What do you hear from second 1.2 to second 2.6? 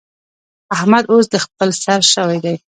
د خپل سر شوی دی.